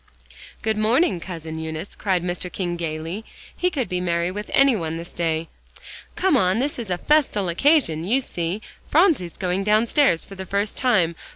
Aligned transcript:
"Good 0.63 0.77
morning, 0.77 1.19
Cousin 1.19 1.59
Eunice," 1.59 1.95
cried 1.95 2.23
Mr. 2.23 2.51
King 2.51 2.75
gaily. 2.75 3.23
He 3.55 3.69
could 3.69 3.87
be 3.87 4.01
merry 4.01 4.31
with 4.31 4.49
any 4.51 4.75
one 4.75 4.97
this 4.97 5.11
day. 5.13 5.47
"Come 6.15 6.35
on, 6.35 6.57
this 6.57 6.79
is 6.79 6.89
a 6.89 6.97
festal 6.97 7.49
occasion, 7.49 8.03
you 8.03 8.19
see; 8.19 8.63
Phronsie's 8.89 9.37
going 9.37 9.63
downstairs 9.63 10.25
for 10.25 10.33
the 10.33 10.47
first 10.47 10.75
time. 10.75 11.13